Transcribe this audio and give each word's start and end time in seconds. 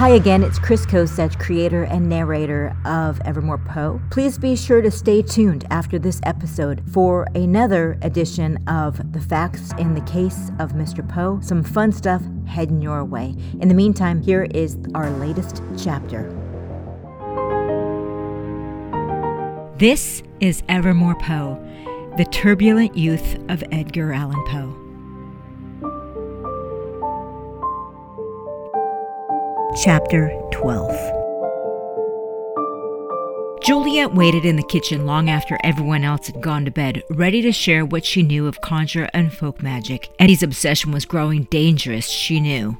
Hi 0.00 0.08
again, 0.08 0.42
it's 0.42 0.58
Chris 0.58 0.86
Kosach, 0.86 1.38
creator 1.38 1.84
and 1.84 2.08
narrator 2.08 2.74
of 2.86 3.20
Evermore 3.26 3.58
Poe. 3.58 4.00
Please 4.10 4.38
be 4.38 4.56
sure 4.56 4.80
to 4.80 4.90
stay 4.90 5.20
tuned 5.20 5.66
after 5.70 5.98
this 5.98 6.22
episode 6.22 6.82
for 6.90 7.26
another 7.34 7.98
edition 8.00 8.66
of 8.66 9.12
The 9.12 9.20
Facts 9.20 9.74
in 9.76 9.92
the 9.92 10.00
Case 10.00 10.52
of 10.58 10.72
Mr. 10.72 11.06
Poe. 11.06 11.38
Some 11.42 11.62
fun 11.62 11.92
stuff 11.92 12.22
heading 12.46 12.80
your 12.80 13.04
way. 13.04 13.34
In 13.60 13.68
the 13.68 13.74
meantime, 13.74 14.22
here 14.22 14.44
is 14.54 14.78
our 14.94 15.10
latest 15.10 15.62
chapter. 15.76 16.30
This 19.76 20.22
is 20.40 20.62
Evermore 20.70 21.16
Poe, 21.16 21.62
the 22.16 22.24
turbulent 22.24 22.96
youth 22.96 23.36
of 23.50 23.62
Edgar 23.70 24.14
Allan 24.14 24.42
Poe. 24.46 24.79
Chapter 29.82 30.30
12 30.52 30.90
Juliet 33.62 34.14
waited 34.14 34.44
in 34.44 34.56
the 34.56 34.62
kitchen 34.62 35.06
long 35.06 35.30
after 35.30 35.56
everyone 35.64 36.04
else 36.04 36.26
had 36.26 36.42
gone 36.42 36.66
to 36.66 36.70
bed, 36.70 37.02
ready 37.08 37.40
to 37.40 37.50
share 37.50 37.86
what 37.86 38.04
she 38.04 38.22
knew 38.22 38.46
of 38.46 38.60
conjure 38.60 39.08
and 39.14 39.32
folk 39.32 39.62
magic. 39.62 40.10
Eddie's 40.18 40.42
obsession 40.42 40.92
was 40.92 41.06
growing 41.06 41.44
dangerous, 41.44 42.10
she 42.10 42.40
knew. 42.40 42.76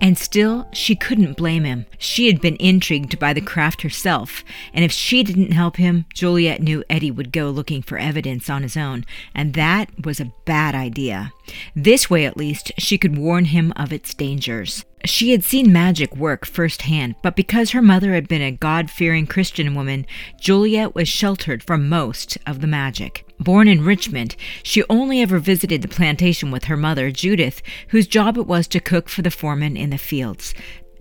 And 0.00 0.16
still, 0.18 0.68
she 0.72 0.94
couldn't 0.94 1.36
blame 1.36 1.64
him. 1.64 1.86
She 1.98 2.26
had 2.26 2.40
been 2.40 2.56
intrigued 2.56 3.18
by 3.18 3.32
the 3.32 3.40
craft 3.40 3.82
herself, 3.82 4.44
and 4.72 4.84
if 4.84 4.92
she 4.92 5.22
didn't 5.22 5.52
help 5.52 5.76
him, 5.76 6.06
Juliet 6.14 6.62
knew 6.62 6.84
Eddie 6.88 7.10
would 7.10 7.32
go 7.32 7.50
looking 7.50 7.82
for 7.82 7.98
evidence 7.98 8.50
on 8.50 8.62
his 8.62 8.76
own, 8.76 9.04
and 9.34 9.54
that 9.54 10.04
was 10.04 10.20
a 10.20 10.32
bad 10.44 10.74
idea. 10.74 11.32
This 11.74 12.08
way, 12.08 12.24
at 12.24 12.36
least, 12.36 12.72
she 12.78 12.98
could 12.98 13.16
warn 13.16 13.46
him 13.46 13.72
of 13.76 13.92
its 13.92 14.14
dangers. 14.14 14.84
She 15.04 15.32
had 15.32 15.44
seen 15.44 15.72
magic 15.72 16.16
work 16.16 16.46
firsthand, 16.46 17.16
but 17.22 17.36
because 17.36 17.70
her 17.70 17.82
mother 17.82 18.14
had 18.14 18.26
been 18.26 18.40
a 18.40 18.50
God 18.50 18.90
fearing 18.90 19.26
Christian 19.26 19.74
woman, 19.74 20.06
Juliet 20.40 20.94
was 20.94 21.08
sheltered 21.08 21.62
from 21.62 21.88
most 21.88 22.38
of 22.46 22.60
the 22.60 22.66
magic. 22.66 23.23
Born 23.40 23.68
in 23.68 23.84
Richmond, 23.84 24.36
she 24.62 24.84
only 24.88 25.20
ever 25.20 25.38
visited 25.38 25.82
the 25.82 25.88
plantation 25.88 26.50
with 26.50 26.64
her 26.64 26.76
mother, 26.76 27.10
Judith, 27.10 27.62
whose 27.88 28.06
job 28.06 28.38
it 28.38 28.46
was 28.46 28.66
to 28.68 28.80
cook 28.80 29.08
for 29.08 29.22
the 29.22 29.30
foreman 29.30 29.76
in 29.76 29.90
the 29.90 29.98
fields. 29.98 30.54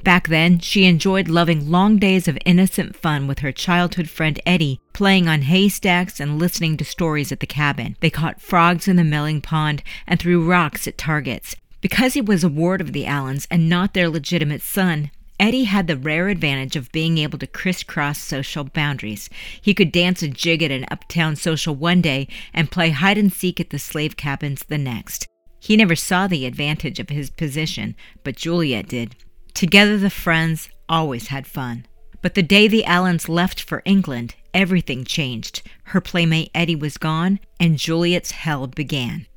Back 0.04 0.28
then, 0.28 0.60
she 0.60 0.84
enjoyed 0.84 1.30
loving 1.30 1.72
long 1.72 1.98
days 1.98 2.28
of 2.28 2.38
innocent 2.46 2.96
fun 2.96 3.26
with 3.26 3.40
her 3.40 3.54
childhood 3.54 4.10
friend 4.10 4.38
Eddie, 4.46 4.82
playing 4.92 5.30
on 5.30 5.44
haystacks 5.44 6.20
and 6.20 6.38
listening 6.38 6.76
to 6.78 6.84
stories 6.84 7.32
at 7.32 7.40
the 7.40 7.48
cabin. 7.48 7.96
They 8.02 8.10
caught 8.10 8.42
frogs 8.42 8.88
in 8.90 8.98
the 8.98 9.06
milling 9.06 9.40
pond 9.40 9.82
and 10.06 10.20
threw 10.20 10.46
rocks 10.46 10.88
at 10.88 10.98
targets. 10.98 11.56
Because 11.80 12.16
he 12.16 12.22
was 12.22 12.44
a 12.44 12.50
ward 12.50 12.82
of 12.82 12.92
the 12.92 13.06
Allans 13.06 13.48
and 13.50 13.70
not 13.70 13.94
their 13.94 14.10
legitimate 14.10 14.62
son, 14.62 15.12
Eddie 15.44 15.66
had 15.66 15.88
the 15.88 15.98
rare 15.98 16.30
advantage 16.30 16.78
of 16.78 16.90
being 16.94 17.18
able 17.18 17.38
to 17.38 17.46
crisscross 17.46 18.18
social 18.18 18.64
boundaries. 18.64 19.30
He 19.62 19.74
could 19.74 19.92
dance 19.92 20.24
a 20.24 20.30
jig 20.30 20.64
at 20.64 20.72
an 20.72 20.86
uptown 20.90 21.36
social 21.36 21.76
one 21.76 22.00
day 22.00 22.30
and 22.54 22.72
play 22.72 22.92
hide 22.92 23.18
and 23.18 23.32
seek 23.34 23.60
at 23.60 23.70
the 23.70 23.78
slave 23.78 24.16
cabins 24.16 24.64
the 24.64 24.78
next. 24.78 25.28
He 25.60 25.76
never 25.76 25.98
saw 25.98 26.28
the 26.28 26.46
advantage 26.46 26.98
of 26.98 27.10
his 27.10 27.30
position, 27.30 27.98
but 28.24 28.38
Juliet 28.38 28.88
did. 28.88 29.18
Together, 29.54 29.98
the 29.98 30.10
friends 30.10 30.70
always 30.88 31.28
had 31.28 31.46
fun. 31.46 31.88
But 32.22 32.36
the 32.36 32.42
day 32.42 32.70
the 32.70 32.86
Allans 32.88 33.28
left 33.28 33.60
for 33.60 33.82
England, 33.84 34.36
everything 34.54 35.04
changed. 35.04 35.62
Her 35.88 36.00
playmate 36.00 36.52
Eddie 36.56 36.78
was 36.78 36.98
gone, 36.98 37.42
and 37.60 37.78
Juliet's 37.78 38.32
hell 38.32 38.68
began. 38.68 39.28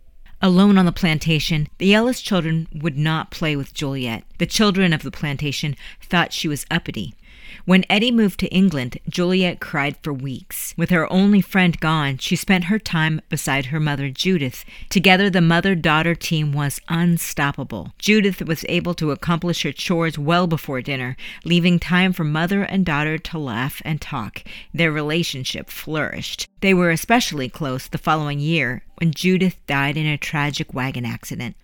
Alone 0.42 0.76
on 0.76 0.84
the 0.84 0.92
plantation, 0.92 1.66
the 1.78 1.94
Ellis 1.94 2.20
children 2.20 2.68
would 2.72 2.98
not 2.98 3.30
play 3.30 3.56
with 3.56 3.72
Juliet. 3.72 4.24
The 4.38 4.46
children 4.46 4.92
of 4.92 5.02
the 5.02 5.10
plantation 5.10 5.76
thought 6.02 6.32
she 6.32 6.46
was 6.46 6.66
uppity. 6.70 7.14
When 7.64 7.84
Eddie 7.90 8.12
moved 8.12 8.38
to 8.40 8.48
England, 8.48 8.98
Juliet 9.08 9.60
cried 9.60 9.96
for 10.02 10.12
weeks. 10.12 10.72
With 10.76 10.90
her 10.90 11.12
only 11.12 11.40
friend 11.40 11.78
gone, 11.80 12.18
she 12.18 12.36
spent 12.36 12.64
her 12.64 12.78
time 12.78 13.20
beside 13.28 13.66
her 13.66 13.80
mother, 13.80 14.08
Judith. 14.08 14.64
Together, 14.88 15.28
the 15.28 15.40
mother 15.40 15.74
daughter 15.74 16.14
team 16.14 16.52
was 16.52 16.80
unstoppable. 16.88 17.92
Judith 17.98 18.40
was 18.42 18.64
able 18.68 18.94
to 18.94 19.10
accomplish 19.10 19.62
her 19.62 19.72
chores 19.72 20.18
well 20.18 20.46
before 20.46 20.80
dinner, 20.80 21.16
leaving 21.44 21.78
time 21.78 22.12
for 22.12 22.24
mother 22.24 22.62
and 22.62 22.86
daughter 22.86 23.18
to 23.18 23.38
laugh 23.38 23.82
and 23.84 24.00
talk. 24.00 24.44
Their 24.72 24.92
relationship 24.92 25.68
flourished. 25.68 26.48
They 26.60 26.72
were 26.72 26.90
especially 26.90 27.48
close 27.48 27.88
the 27.88 27.98
following 27.98 28.38
year 28.38 28.84
when 28.98 29.12
Judith 29.12 29.56
died 29.66 29.96
in 29.96 30.06
a 30.06 30.16
tragic 30.16 30.72
wagon 30.72 31.04
accident. 31.04 31.56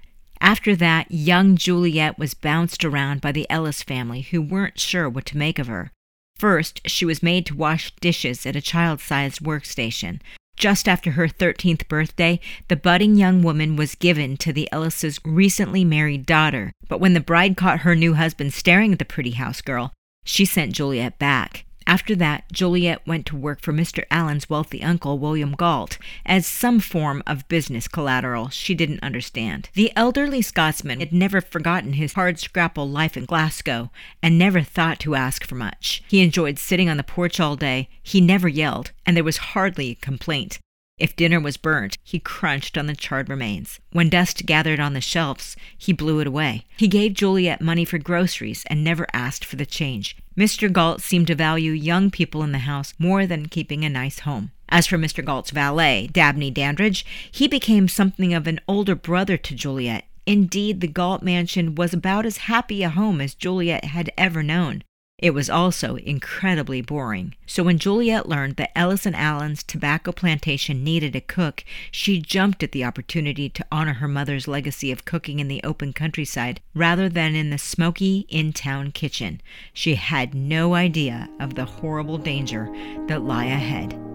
After 0.43 0.75
that, 0.75 1.07
young 1.09 1.57
Juliet 1.57 2.19
was 2.19 2.35
bounced 2.35 2.85
around 2.85 3.21
by 3.21 3.31
the 3.31 3.49
Ellis 3.49 3.81
family, 3.81 4.23
who 4.23 4.43
weren't 4.43 4.81
sure 4.81 5.09
what 5.09 5.25
to 5.27 5.39
make 5.39 5.61
of 5.61 5.69
her. 5.69 5.93
First, 6.37 6.81
she 6.85 7.05
was 7.05 7.23
made 7.23 7.47
to 7.47 7.55
wash 7.55 7.95
dishes 8.01 8.45
at 8.45 8.57
a 8.57 8.61
child 8.61 9.01
sized 9.01 9.41
workstation. 9.41 10.21
Just 10.57 10.89
after 10.89 11.13
her 11.13 11.29
13th 11.29 11.87
birthday, 11.87 12.41
the 12.67 12.75
budding 12.75 13.15
young 13.15 13.43
woman 13.43 13.77
was 13.77 13.95
given 13.95 14.37
to 14.39 14.53
the 14.53 14.69
Ellis's 14.73 15.21
recently 15.25 15.85
married 15.85 16.27
daughter. 16.27 16.73
But 16.89 16.99
when 16.99 17.15
the 17.15 17.21
bride 17.21 17.57
caught 17.57 17.81
her 17.81 17.95
new 17.95 18.15
husband 18.15 18.53
staring 18.53 18.93
at 18.93 18.99
the 18.99 19.05
pretty 19.05 19.33
house 19.33 19.61
girl, 19.61 19.93
she 20.25 20.45
sent 20.45 20.73
Juliet 20.73 21.21
back. 21.21 21.67
After 21.87 22.15
that, 22.17 22.45
Juliet 22.53 23.07
went 23.07 23.27
to 23.27 23.37
work 23.37 23.61
for 23.61 23.73
Mr. 23.73 24.05
Allan's 24.11 24.49
wealthy 24.49 24.83
uncle, 24.83 25.19
William 25.19 25.53
Galt, 25.53 25.99
as 26.25 26.47
some 26.47 26.81
form 26.81 27.23
of 27.27 27.49
business 27.49 27.89
collateral 27.89 28.49
she 28.49 28.75
didn't 28.75 29.03
understand. 29.03 29.71
The 29.75 29.93
elderly 29.97 30.43
Scotsman 30.43 31.01
had 31.01 31.13
never 31.13 31.41
forgotten 31.41 31.95
his 31.95 32.15
hard 32.15 32.39
scrapple 32.39 32.89
life 32.89 33.17
in 33.17 33.25
Glasgow 33.25 33.91
and 34.23 34.39
never 34.39 34.63
thought 34.63 35.01
to 35.01 35.15
ask 35.15 35.47
for 35.47 35.55
much. 35.55 36.03
He 36.09 36.21
enjoyed 36.21 36.59
sitting 36.59 36.89
on 36.89 36.97
the 36.97 37.03
porch 37.03 37.41
all 37.41 37.57
day, 37.57 37.89
he 38.03 38.21
never 38.21 38.49
yelled, 38.49 38.93
and 39.07 39.17
there 39.17 39.25
was 39.25 39.39
hardly 39.39 39.91
a 39.91 39.95
complaint. 39.95 40.59
If 40.99 41.17
dinner 41.17 41.41
was 41.41 41.57
burnt, 41.57 41.99
he 42.05 42.21
crunched 42.21 42.79
on 42.79 42.87
the 42.87 42.95
charred 42.95 43.29
remains. 43.29 43.81
When 43.91 44.09
dust 44.09 44.47
gathered 44.47 44.79
on 44.79 44.93
the 44.93 45.01
shelves, 45.01 45.57
he 45.77 45.93
blew 45.93 46.21
it 46.21 46.27
away. 46.29 46.65
He 46.77 46.87
gave 46.87 47.15
Juliet 47.15 47.61
money 47.61 47.85
for 47.85 47.99
groceries 47.99 48.65
and 48.69 48.85
never 48.85 49.07
asked 49.13 49.45
for 49.45 49.57
the 49.57 49.67
change. 49.67 50.17
Mr. 50.37 50.73
Galt 50.73 51.03
seemed 51.03 51.27
to 51.27 51.35
value 51.35 51.73
young 51.73 52.11
people 52.11 52.43
in 52.43 52.53
the 52.53 52.59
house 52.59 52.95
more 52.99 53.27
than 53.27 53.47
keeping 53.47 53.85
a 53.85 53.91
nice 53.91 54.21
home. 54.21 54.51
As 54.71 54.87
for 54.87 54.97
Mr. 54.97 55.23
Galt's 55.23 55.51
valet, 55.51 56.09
Dabney 56.11 56.51
Dandridge, 56.51 57.05
he 57.31 57.47
became 57.47 57.87
something 57.87 58.33
of 58.33 58.47
an 58.47 58.59
older 58.67 58.95
brother 58.95 59.37
to 59.37 59.55
Juliet. 59.55 60.07
Indeed, 60.25 60.81
the 60.81 60.87
Galt 60.87 61.23
mansion 61.23 61.75
was 61.75 61.93
about 61.93 62.25
as 62.25 62.39
happy 62.49 62.83
a 62.83 62.89
home 62.89 63.21
as 63.21 63.35
Juliet 63.35 63.85
had 63.85 64.11
ever 64.17 64.43
known. 64.43 64.85
It 65.23 65.35
was 65.35 65.49
also 65.49 65.95
incredibly 65.95 66.83
boring. 66.83 67.37
So 67.47 67.63
when 67.63 67.79
Juliet 67.79 68.29
learned 68.29 68.57
that 68.57 68.77
Ellis 68.77 69.07
and 69.07 69.15
Allan's 69.15 69.63
tobacco 69.63 70.11
plantation 70.11 70.83
needed 70.83 71.15
a 71.15 71.21
cook, 71.21 71.65
she 71.93 72.21
jumped 72.21 72.65
at 72.65 72.73
the 72.73 72.83
opportunity 72.83 73.49
to 73.51 73.65
honor 73.71 73.95
her 73.95 74.09
mother's 74.09 74.49
legacy 74.49 74.91
of 74.91 75.05
cooking 75.05 75.39
in 75.39 75.47
the 75.47 75.63
open 75.63 75.93
countryside 75.93 76.61
rather 76.75 77.09
than 77.09 77.37
in 77.37 77.51
the 77.51 77.59
smoky 77.59 78.27
in 78.29 78.53
town 78.53 78.91
kitchen. 78.91 79.41
She 79.73 79.95
had 79.95 80.35
no 80.35 80.75
idea 80.75 81.29
of 81.39 81.55
the 81.55 81.67
horrible 81.67 82.19
danger 82.19 82.69
that 83.07 83.23
lay 83.23 83.53
ahead. 83.53 84.12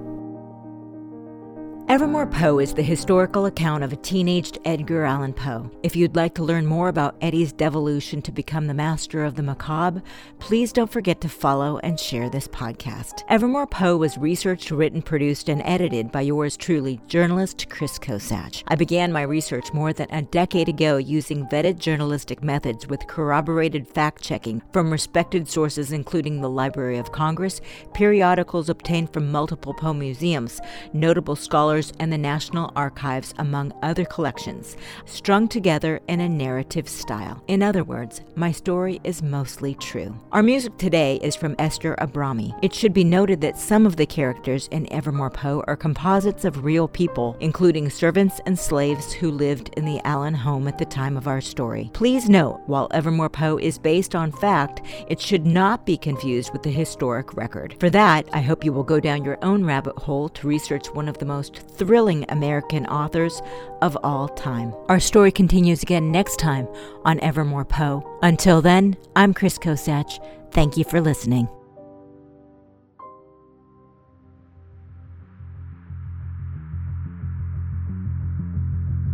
Evermore 1.90 2.28
Poe 2.28 2.60
is 2.60 2.74
the 2.74 2.84
historical 2.84 3.46
account 3.46 3.82
of 3.82 3.94
a 3.94 3.96
teenaged 3.96 4.60
Edgar 4.66 5.06
Allan 5.06 5.32
Poe. 5.32 5.72
If 5.84 5.96
you'd 5.96 6.18
like 6.18 6.36
to 6.36 6.44
learn 6.44 6.66
more 6.66 6.90
about 6.90 7.16
Eddie's 7.22 7.54
devolution 7.54 8.22
to 8.24 8.32
become 8.34 8.68
the 8.68 8.74
master 8.74 9.24
of 9.24 9.36
the 9.36 9.42
macabre, 9.42 10.04
please 10.38 10.74
don't 10.74 10.92
forget 10.92 11.22
to 11.22 11.30
follow 11.30 11.80
and 11.84 11.98
share 11.98 12.30
this 12.30 12.46
podcast. 12.46 13.24
Evermore 13.30 13.68
Poe 13.68 13.96
was 13.96 14.18
researched, 14.18 14.70
written, 14.70 15.02
produced, 15.02 15.48
and 15.48 15.62
edited 15.64 16.12
by 16.12 16.20
yours 16.20 16.58
truly, 16.58 17.00
journalist 17.08 17.70
Chris 17.70 17.98
Kosach. 17.98 18.64
I 18.68 18.76
began 18.76 19.14
my 19.14 19.22
research 19.22 19.72
more 19.72 19.94
than 19.94 20.12
a 20.12 20.24
decade 20.24 20.68
ago 20.68 20.98
using 20.98 21.46
vetted 21.46 21.80
journalistic 21.80 22.44
methods 22.44 22.86
with 22.86 23.08
corroborated 23.08 23.88
fact 23.88 24.22
checking 24.22 24.62
from 24.74 24.92
respected 24.92 25.48
sources, 25.48 25.94
including 25.94 26.42
the 26.42 26.50
Library 26.50 26.98
of 26.98 27.14
Congress, 27.14 27.62
periodicals 27.94 28.68
obtained 28.68 29.14
from 29.14 29.32
multiple 29.32 29.74
Poe 29.74 29.94
museums, 29.94 30.60
notable 30.92 31.38
scholars 31.38 31.78
and 32.00 32.12
the 32.12 32.18
National 32.18 32.72
Archives, 32.76 33.34
among 33.38 33.74
other 33.82 34.06
collections, 34.06 34.78
strung 35.06 35.48
together 35.48 36.00
in 36.08 36.20
a 36.20 36.30
narrative 36.30 36.88
style. 36.88 37.42
In 37.48 37.64
other 37.64 37.84
words, 37.84 38.22
my 38.36 38.52
story 38.52 39.00
is 39.04 39.22
mostly 39.22 39.76
true. 39.76 40.18
Our 40.32 40.44
music 40.44 40.78
today 40.78 41.18
is 41.22 41.36
from 41.36 41.56
Esther 41.60 41.96
Abrami. 42.00 42.58
It 42.64 42.74
should 42.74 42.94
be 42.94 43.04
noted 43.04 43.42
that 43.42 43.58
some 43.58 43.86
of 43.86 43.96
the 43.96 44.06
characters 44.06 44.68
in 44.72 44.92
Evermore 44.92 45.30
Poe 45.30 45.64
are 45.68 45.76
composites 45.76 46.46
of 46.46 46.64
real 46.64 46.88
people, 46.88 47.38
including 47.40 47.90
servants 47.90 48.40
and 48.46 48.58
slaves 48.58 49.14
who 49.14 49.32
lived 49.32 49.72
in 49.78 49.86
the 49.86 50.00
Allan 50.06 50.34
home 50.34 50.68
at 50.68 50.78
the 50.78 50.86
time 50.86 51.18
of 51.18 51.28
our 51.28 51.42
story. 51.42 51.90
Please 51.94 52.30
note, 52.30 52.62
while 52.66 52.88
Evermore 52.92 53.30
Poe 53.30 53.58
is 53.58 53.78
based 53.78 54.16
on 54.16 54.32
fact, 54.32 54.82
it 55.08 55.20
should 55.20 55.46
not 55.46 55.86
be 55.86 55.98
confused 55.98 56.52
with 56.54 56.64
the 56.64 56.72
historic 56.72 57.36
record. 57.36 57.76
For 57.80 57.90
that, 57.90 58.28
I 58.34 58.42
hope 58.42 58.64
you 58.64 58.74
will 58.74 58.84
go 58.84 59.00
down 59.00 59.24
your 59.24 59.38
own 59.44 59.66
rabbit 59.66 59.98
hole 59.98 60.30
to 60.30 60.48
research 60.48 60.88
one 60.88 61.08
of 61.08 61.18
the 61.18 61.26
most 61.26 61.67
thrilling 61.70 62.26
American 62.30 62.86
authors 62.88 63.42
of 63.82 63.98
all 64.04 64.28
time. 64.30 64.74
Our 64.90 65.00
story 65.00 65.32
continues 65.32 65.84
again 65.84 66.12
next 66.12 66.38
time 66.38 66.68
on 67.06 67.20
Evermore 67.22 67.66
Poe. 67.66 68.04
Until 68.22 68.62
then, 68.62 68.98
I'm 69.16 69.34
Chris 69.34 69.58
Kosach. 69.58 70.20
Thank 70.52 70.78
you 70.78 70.84
for 70.84 71.02
listening. 71.02 71.48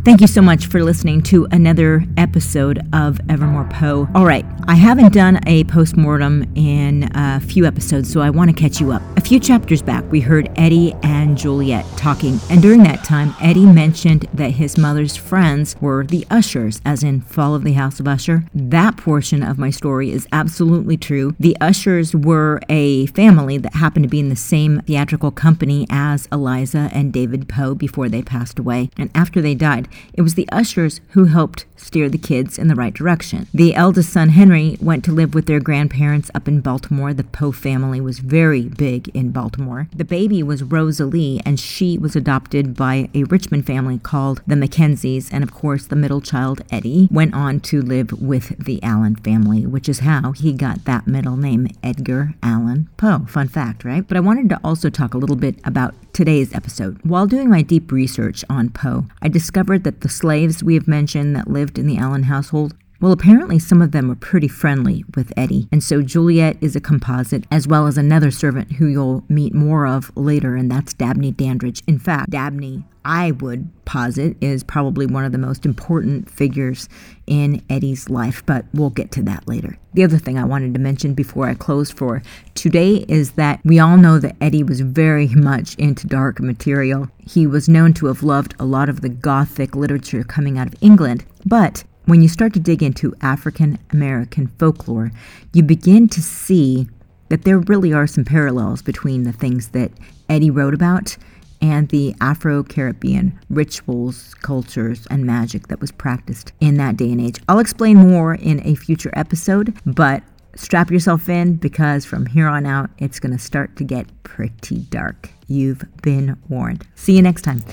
Thank 0.04 0.20
you 0.20 0.26
so 0.26 0.42
much 0.42 0.66
for 0.66 0.84
listening 0.84 1.22
to 1.22 1.46
another 1.50 2.04
episode 2.18 2.78
of 2.92 3.18
Evermore 3.30 3.66
Poe. 3.70 4.06
All 4.14 4.26
right, 4.26 4.44
I 4.68 4.74
haven't 4.74 5.14
done 5.14 5.40
a 5.46 5.64
postmortem 5.64 6.44
in 6.54 7.10
a 7.14 7.40
few 7.40 7.64
episodes, 7.64 8.12
so 8.12 8.20
I 8.20 8.28
want 8.28 8.50
to 8.50 8.54
catch 8.54 8.82
you 8.82 8.92
up. 8.92 9.00
A 9.16 9.22
few 9.22 9.40
chapters 9.40 9.80
back, 9.80 10.04
we 10.12 10.20
heard 10.20 10.50
Eddie 10.56 10.92
and 11.02 11.38
Juliet 11.38 11.86
talking, 11.96 12.38
and 12.50 12.60
during 12.60 12.82
that 12.82 13.02
time, 13.02 13.34
Eddie 13.40 13.64
mentioned 13.64 14.28
that 14.34 14.50
his 14.50 14.76
mother's 14.76 15.16
friends 15.16 15.74
were 15.80 16.04
the 16.04 16.26
Ushers, 16.30 16.82
as 16.84 17.02
in 17.02 17.22
Fall 17.22 17.54
of 17.54 17.64
the 17.64 17.72
House 17.72 17.98
of 17.98 18.06
Usher. 18.06 18.44
That 18.54 18.98
portion 18.98 19.42
of 19.42 19.56
my 19.56 19.70
story 19.70 20.10
is 20.10 20.28
absolutely 20.32 20.98
true. 20.98 21.34
The 21.40 21.56
Ushers 21.62 22.14
were 22.14 22.60
a 22.68 23.06
family 23.06 23.56
that 23.56 23.76
happened 23.76 24.02
to 24.02 24.10
be 24.10 24.20
in 24.20 24.28
the 24.28 24.36
same 24.36 24.82
theatrical 24.82 25.30
company 25.30 25.86
as 25.88 26.28
Eliza 26.30 26.90
and 26.92 27.10
David 27.10 27.48
Poe 27.48 27.74
before 27.74 28.10
they 28.10 28.20
passed 28.20 28.58
away, 28.58 28.90
and 28.98 29.10
after 29.14 29.40
they 29.40 29.54
died, 29.54 29.88
it 30.12 30.22
was 30.22 30.34
the 30.34 30.48
ushers 30.50 31.00
who 31.10 31.26
helped 31.26 31.66
steer 31.76 32.08
the 32.08 32.18
kids 32.18 32.58
in 32.58 32.68
the 32.68 32.74
right 32.74 32.94
direction. 32.94 33.46
The 33.52 33.74
eldest 33.74 34.12
son, 34.12 34.30
Henry, 34.30 34.76
went 34.80 35.04
to 35.04 35.12
live 35.12 35.34
with 35.34 35.46
their 35.46 35.60
grandparents 35.60 36.30
up 36.34 36.48
in 36.48 36.60
Baltimore. 36.60 37.12
The 37.12 37.24
Poe 37.24 37.52
family 37.52 38.00
was 38.00 38.20
very 38.20 38.62
big 38.62 39.08
in 39.08 39.30
Baltimore. 39.30 39.88
The 39.94 40.04
baby 40.04 40.42
was 40.42 40.62
Rosalie, 40.62 41.40
and 41.44 41.60
she 41.60 41.98
was 41.98 42.16
adopted 42.16 42.74
by 42.74 43.10
a 43.14 43.24
Richmond 43.24 43.66
family 43.66 43.98
called 43.98 44.42
the 44.46 44.54
Mackenzies. 44.56 45.30
And 45.32 45.44
of 45.44 45.52
course, 45.52 45.86
the 45.86 45.96
middle 45.96 46.20
child, 46.20 46.62
Eddie, 46.70 47.08
went 47.10 47.34
on 47.34 47.60
to 47.60 47.82
live 47.82 48.12
with 48.20 48.64
the 48.64 48.82
Allan 48.82 49.16
family, 49.16 49.66
which 49.66 49.88
is 49.88 50.00
how 50.00 50.32
he 50.32 50.52
got 50.52 50.84
that 50.84 51.06
middle 51.06 51.36
name, 51.36 51.68
Edgar 51.82 52.34
Allan 52.42 52.88
Poe. 52.96 53.26
Fun 53.28 53.48
fact, 53.48 53.84
right? 53.84 54.06
But 54.06 54.16
I 54.16 54.20
wanted 54.20 54.48
to 54.50 54.60
also 54.64 54.90
talk 54.90 55.14
a 55.14 55.18
little 55.18 55.36
bit 55.36 55.56
about 55.64 55.94
today's 56.14 56.54
episode. 56.54 56.98
While 57.02 57.26
doing 57.26 57.50
my 57.50 57.60
deep 57.60 57.90
research 57.90 58.44
on 58.48 58.70
Poe, 58.70 59.06
I 59.20 59.28
discovered 59.28 59.82
that 59.84 60.00
the 60.00 60.08
slaves 60.08 60.62
we 60.62 60.74
have 60.74 60.86
mentioned 60.86 61.34
that 61.34 61.50
lived 61.50 61.78
in 61.78 61.88
the 61.88 61.98
Allan 61.98 62.22
household 62.22 62.74
well, 63.00 63.12
apparently 63.12 63.58
some 63.58 63.82
of 63.82 63.92
them 63.92 64.08
were 64.08 64.14
pretty 64.14 64.48
friendly 64.48 65.04
with 65.14 65.32
Eddie, 65.36 65.68
and 65.72 65.82
so 65.82 66.00
Juliet 66.00 66.56
is 66.60 66.76
a 66.76 66.80
composite, 66.80 67.44
as 67.50 67.66
well 67.66 67.86
as 67.86 67.98
another 67.98 68.30
servant 68.30 68.72
who 68.72 68.86
you'll 68.86 69.24
meet 69.28 69.54
more 69.54 69.86
of 69.86 70.10
later, 70.16 70.56
and 70.56 70.70
that's 70.70 70.94
Dabney 70.94 71.32
Dandridge. 71.32 71.82
In 71.86 71.98
fact, 71.98 72.30
Dabney, 72.30 72.84
I 73.04 73.32
would 73.32 73.68
posit, 73.84 74.36
is 74.40 74.64
probably 74.64 75.06
one 75.06 75.24
of 75.24 75.32
the 75.32 75.38
most 75.38 75.66
important 75.66 76.30
figures 76.30 76.88
in 77.26 77.62
Eddie's 77.68 78.08
life, 78.08 78.42
but 78.46 78.64
we'll 78.72 78.90
get 78.90 79.10
to 79.12 79.22
that 79.24 79.46
later. 79.46 79.76
The 79.92 80.04
other 80.04 80.18
thing 80.18 80.38
I 80.38 80.44
wanted 80.44 80.72
to 80.74 80.80
mention 80.80 81.14
before 81.14 81.48
I 81.48 81.54
close 81.54 81.90
for 81.90 82.22
today 82.54 83.04
is 83.08 83.32
that 83.32 83.60
we 83.64 83.78
all 83.78 83.96
know 83.96 84.18
that 84.18 84.36
Eddie 84.40 84.62
was 84.62 84.80
very 84.80 85.28
much 85.28 85.74
into 85.76 86.06
dark 86.06 86.40
material. 86.40 87.08
He 87.18 87.46
was 87.46 87.68
known 87.68 87.92
to 87.94 88.06
have 88.06 88.22
loved 88.22 88.54
a 88.58 88.64
lot 88.64 88.88
of 88.88 89.02
the 89.02 89.08
Gothic 89.08 89.74
literature 89.74 90.24
coming 90.24 90.58
out 90.58 90.68
of 90.68 90.76
England, 90.80 91.24
but 91.44 91.84
when 92.06 92.22
you 92.22 92.28
start 92.28 92.52
to 92.54 92.60
dig 92.60 92.82
into 92.82 93.14
African 93.20 93.78
American 93.92 94.48
folklore, 94.58 95.10
you 95.52 95.62
begin 95.62 96.08
to 96.08 96.20
see 96.20 96.88
that 97.28 97.44
there 97.44 97.58
really 97.58 97.92
are 97.92 98.06
some 98.06 98.24
parallels 98.24 98.82
between 98.82 99.22
the 99.22 99.32
things 99.32 99.68
that 99.68 99.90
Eddie 100.28 100.50
wrote 100.50 100.74
about 100.74 101.16
and 101.60 101.88
the 101.88 102.14
Afro 102.20 102.62
Caribbean 102.62 103.38
rituals, 103.48 104.34
cultures, 104.34 105.06
and 105.10 105.24
magic 105.24 105.68
that 105.68 105.80
was 105.80 105.90
practiced 105.90 106.52
in 106.60 106.76
that 106.76 106.96
day 106.96 107.10
and 107.10 107.20
age. 107.20 107.38
I'll 107.48 107.58
explain 107.58 107.96
more 107.96 108.34
in 108.34 108.60
a 108.66 108.74
future 108.74 109.10
episode, 109.14 109.74
but 109.86 110.22
strap 110.56 110.90
yourself 110.90 111.28
in 111.28 111.56
because 111.56 112.04
from 112.04 112.26
here 112.26 112.48
on 112.48 112.66
out, 112.66 112.90
it's 112.98 113.18
going 113.18 113.32
to 113.32 113.42
start 113.42 113.76
to 113.76 113.84
get 113.84 114.06
pretty 114.24 114.80
dark. 114.90 115.30
You've 115.46 115.84
been 116.02 116.36
warned. 116.48 116.86
See 116.96 117.16
you 117.16 117.22
next 117.22 117.42
time. 117.42 117.64